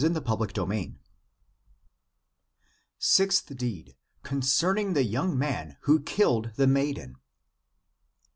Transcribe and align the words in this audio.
270 0.01 0.19
THE 0.19 0.33
APOCRYPHAL 0.33 0.73
ACTS 0.93 0.97
Sixth 2.97 3.55
Deed, 3.55 3.95
concerning 4.23 4.93
the 4.93 5.03
young 5.03 5.37
man 5.37 5.77
who 5.81 6.01
killed 6.01 6.49
the 6.55 6.65
MAIDEN. 6.65 7.17